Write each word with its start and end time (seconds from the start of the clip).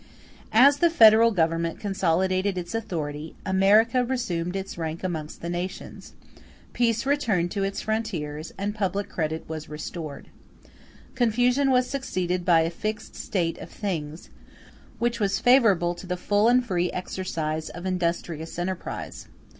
As 0.55 0.77
the 0.77 0.89
Federal 0.89 1.29
Government 1.29 1.79
consolidated 1.79 2.57
its 2.57 2.73
authority, 2.73 3.35
America 3.45 4.03
resumed 4.03 4.55
its 4.55 4.75
rank 4.75 5.03
amongst 5.03 5.41
the 5.43 5.47
nations, 5.49 6.13
peace 6.73 7.05
returned 7.05 7.51
to 7.51 7.61
its 7.61 7.81
frontiers, 7.83 8.51
and 8.57 8.73
public 8.73 9.09
credit 9.09 9.47
was 9.47 9.69
restored; 9.69 10.29
confusion 11.13 11.69
was 11.69 11.87
succeeded 11.87 12.43
by 12.43 12.61
a 12.61 12.71
fixed 12.71 13.15
state 13.15 13.59
of 13.59 13.69
things, 13.69 14.31
which 14.97 15.19
was 15.19 15.37
favorable 15.37 15.93
to 15.93 16.07
the 16.07 16.17
full 16.17 16.47
and 16.47 16.65
free 16.65 16.91
exercise 16.91 17.69
of 17.69 17.85
industrious 17.85 18.57
enterprise. 18.57 19.27